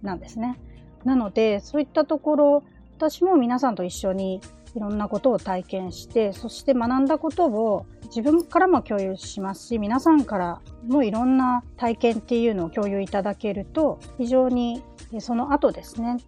[0.02, 0.58] なんですね。
[1.04, 2.64] なので、そういったところ、
[2.96, 4.40] 私も皆さんと一緒に
[4.74, 14.82] いろんなことを体験して、そして学んだことを自分からも共有しますし、皆さんからもいろんな体験っていうのを共有いただけると、非常に
[15.20, 16.18] その後ですね、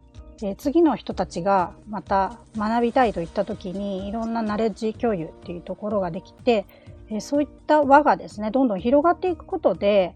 [0.56, 6.66] 次の人たちがまた学びたいといった時にいろんなナレッジ共有っていうところができて、
[7.20, 10.14] そういった輪がですね、どんどん広がっていくことで、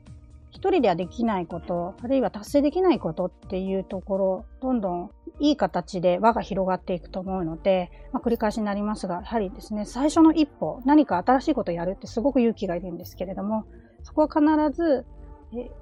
[0.51, 13.67] 一人ではできないこと、あるいは達成できないことっていうところ、どんどんいい形で輪が広がっていくと思うので、まあ、繰り返しになりますが、やはりですね、最初の一歩、何か新しいことをやるってすごく勇気がいるんですけれども、
[14.03, 15.05] そこは必ず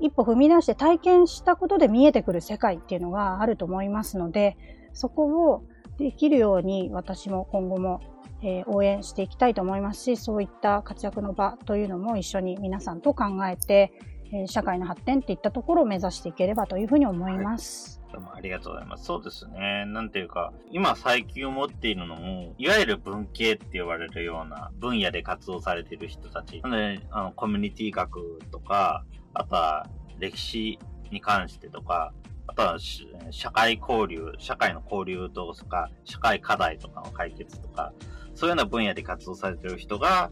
[0.00, 4.56] 一歩踏み出して体験したことで見えてくる世界っていうのがあると思いますので、
[4.92, 5.62] そこを
[5.98, 8.00] できるように私も今後も
[8.42, 13.92] えー、応援していきたいと思いますし、そういった活躍の場というのも一緒に皆さんと考えて、
[14.32, 18.00] えー、社会の発展っていったところを目指していければというふうに思います。
[18.06, 19.04] はい、どうもありがとうございます。
[19.04, 19.84] そうですね。
[19.86, 26.60] なんていうか、今最近思っているのも、いわゆる文系って言われるような分野で活動されている人たち。
[26.62, 29.86] なので、あの、コミュニティ学とか、あとは
[30.18, 30.78] 歴史
[31.10, 32.12] に関してとか、
[32.46, 32.78] あとは
[33.30, 37.92] 社会交流、社会の交流とか、社会課題とかの解決とか、
[38.34, 40.30] そういうような分野で活動されてる人が、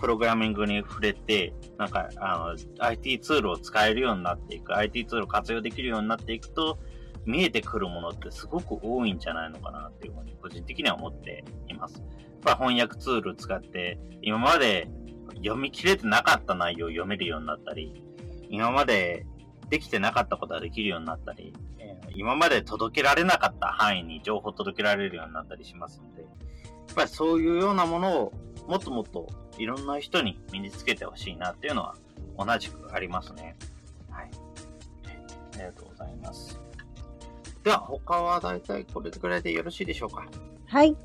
[0.00, 6.78] プログラミングに触れて、なんか、あの、IT ツールを使えるようになっていく、IT ツールを活用できるようになっていくと、
[7.26, 11.98] 見えてくるものってすごく多いんじゃないのかなっていうふうに個人的には思っています。
[11.98, 12.04] やっ
[12.42, 14.88] ぱ翻訳ツールを使って、今まで
[15.36, 18.02] 読み切れてなかった内容を読めるようになったり、
[18.48, 19.26] 今まで
[19.68, 21.52] できてなかったことができるようになったり、
[22.14, 26.19] 今まで届けられなかった範囲に情報を届けられるようになったりしますので、
[26.94, 28.32] ぱりそういうようなものを
[28.66, 29.26] もっともっと
[29.58, 31.94] いろんな人に身につけてほしいなっていうのは
[32.38, 33.56] 同じくありますね。
[34.10, 34.30] はい。
[35.54, 36.60] ありがとうございます。
[37.62, 40.26] では、他はだいたいこれぐらいでよろしいでしょうか？
[40.66, 40.96] はい。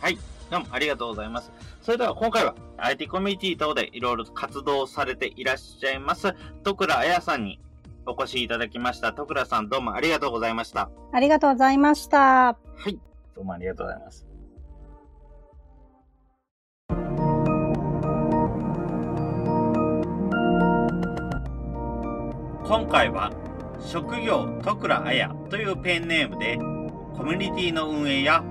[0.00, 0.18] はい。
[0.50, 1.52] どうもありがとうございます。
[1.82, 7.60] それでは今回は IT コミュニティ等でいろいろ活動されていらっしゃいます、徳倉彩さんに
[8.06, 9.12] お越しいただきました。
[9.12, 10.90] 徳倉さんどうもありがとうございました。
[11.12, 12.18] ありがとうございました。
[12.18, 12.56] は
[12.86, 12.98] い。
[13.34, 14.29] どうもありがとうございます。
[22.70, 23.32] 今回は
[23.84, 26.56] 職業徳倉彩というペンネームで
[27.16, 28.44] コミュニティの運営や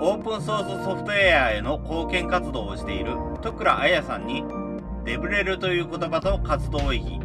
[0.00, 4.44] オープンソースソフトウェアへの貢献活動をしている徳倉彩さんに
[5.04, 7.20] デブレルという言葉と活動意義。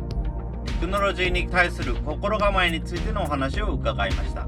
[0.65, 4.47] テクノロジーに対する心構えについてのお話を伺いました。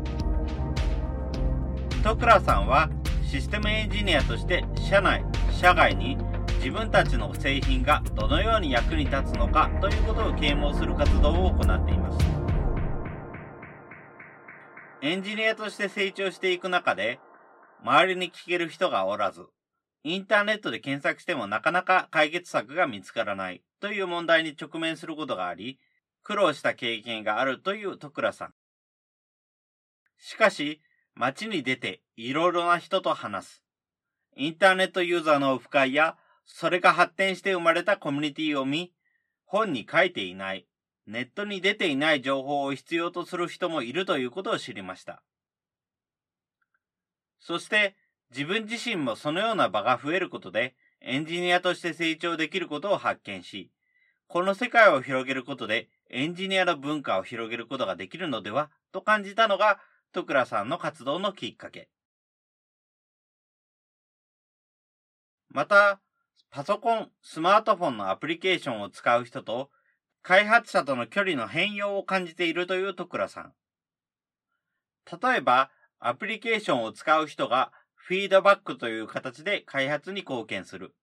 [2.01, 2.89] 徳倉さんは
[3.23, 6.17] システムエンジニアとして社内社外に
[6.61, 12.23] 自分たちの製品がどのように役に立つのかということを啓蒙する活動を行っています。
[15.01, 17.19] エンジニアとして成長していく中で、
[17.83, 19.47] 周りに聞ける人がおらず、
[20.03, 25.79] インターネットで検索してもなかなか解決策が見つからないという問題に直面することがあり、
[26.21, 28.53] 苦労した経験があるという徳倉さん。
[30.19, 30.79] しかし、
[31.15, 33.63] 街に出ていろいろな人と話す。
[34.35, 38.93] インターネットユーザーのオフ会やそれが発展して生まれたコミュニティを見、
[39.45, 40.67] 本に書いていない、
[41.07, 45.23] ネットに出ていない情報を必要とする人もいるということを知りました。
[47.39, 47.95] そして
[48.29, 53.71] 自分自身もそのような場が増えることでエンジニアとして成長できることを発見し、
[54.27, 59.79] この世界を広げることでエンジニアの文化を広げることができるのではと感じたのが
[60.13, 61.89] 徳倉さんの活動のきっかけ。
[65.49, 65.99] また、
[66.51, 69.71] パソコン、スマートフォンのアプリケーションを使う人と、
[70.21, 73.53] 開発者との距離の変容を感じているという徳倉さん。
[75.21, 80.93] 例えば、アプリケーションを使う人がフィードバックという形で開発に貢献する。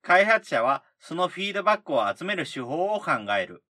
[0.00, 3.64] 開発者はそのフィードバックを集める手法を考える。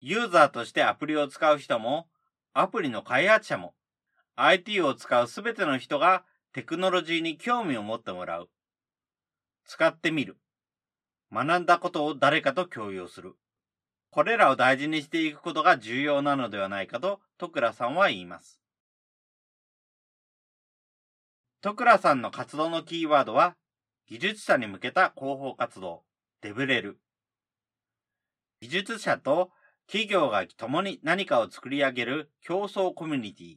[0.00, 2.08] ユーザーとしてアプリを使う人も、
[2.52, 3.74] アプリの開発者も、
[4.36, 8.48] IT を使うすべての人がテクノロジーに興味を持ってもらう。
[9.68, 10.38] 使ってみる。
[11.30, 13.36] 学んだことを誰かと共有する。
[14.10, 18.62] これらを大事にしていくことが重要なのではないかと、徳倉さんは言います。
[21.60, 23.56] 徳倉さんの活動のキーワードは、
[24.06, 26.02] 技術者に向けた広報活動、
[26.40, 26.98] デブレル。
[28.62, 29.50] 技術者と
[29.86, 33.56] 企業が共に何かを作り上げる競争コミュニティ。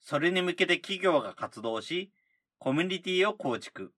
[0.00, 2.10] それに向けて企業が活動し、
[2.58, 3.92] コミュニティを構築。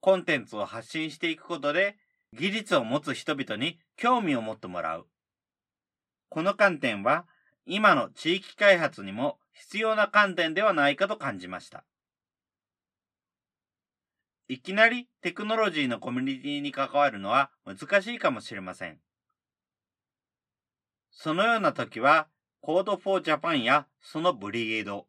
[0.00, 1.96] コンテンツを発信していくことで、
[2.32, 5.06] 技術を持つ人々に興味を持ってもらう。
[6.28, 7.26] この観点は、
[7.66, 11.84] 今の地域開発にも必要な観点ではないかと感じました。
[14.48, 18.98] いきなりテクノロジーのコミュニティに関わるのは難しいかもしれません。
[21.10, 22.28] そのような時は、
[22.62, 25.06] Code for Japan やそのブリゲード、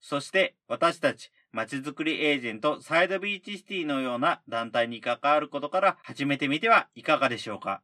[0.00, 7.80] そして私たちまちづくりエージェントサイドビーチシティのような団体に関わることから始めてみてはいかがでしょうか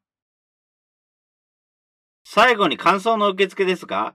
[2.22, 4.14] 最後に感想の受付ですが、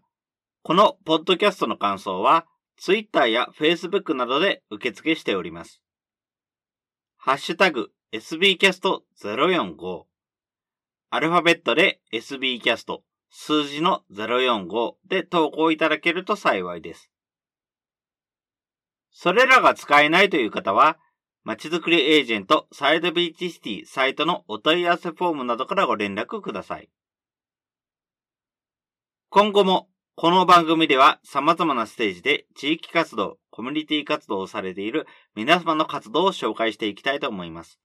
[0.61, 2.45] このポッドキャストの感想は
[2.79, 5.81] Twitter や Facebook などで受付しております。
[7.17, 10.03] ハッシュタグ sbcast045
[11.09, 12.99] アルファベットで sbcast
[13.31, 17.09] 数字の045で投稿いただけると幸いです。
[19.19, 20.99] それらが使えないという方は、
[21.43, 26.87] まちづくりエージェントサイドビーチシティサイトのお問い合わせフォームなどからご連絡ください。
[29.31, 37.79] 今後もこの番組では様々なステージで地域活動、コミュニティ活動をされている皆様の活動を紹介していきたいと思います。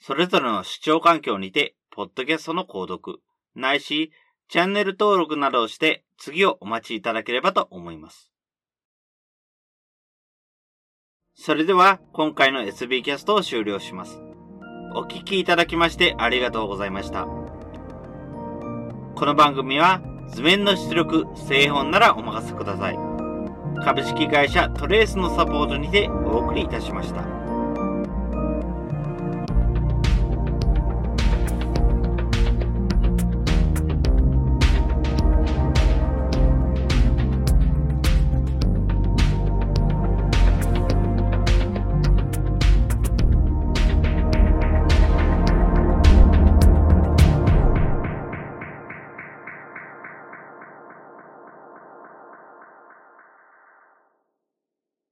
[0.00, 3.20] それぞれの視聴環境にて、ポッドキャストの購読、
[3.54, 4.10] ないし、
[4.48, 8.29] チャンネル登録などをして次をお待ちいただければと思います。
[11.42, 14.20] それでは今回の SB キャストを終了します。
[14.94, 17.24] お聴きいただきましてありがとうございました。
[19.14, 22.98] この番組は図面の出力、製本ならお任せください。
[23.82, 27.39] 株式会社トレースのサポートにてお送りいたしました。